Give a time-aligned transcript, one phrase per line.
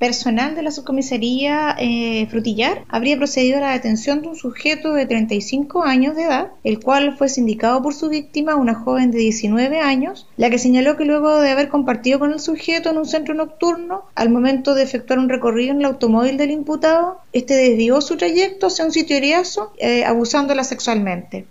[0.00, 5.06] Personal de la subcomisaría eh, Frutillar habría procedido a la detención de un sujeto de
[5.06, 9.80] 35 años de edad, el cual fue sindicado por su víctima, una joven de 19
[9.80, 13.34] años, la que señaló que luego de haber compartido con el sujeto en un centro
[13.34, 18.16] nocturno, al momento de efectuar un recorrido en el automóvil del imputado, este desvió su
[18.16, 21.46] trayecto hacia un sitio eriazo, eh, abusándola sexualmente.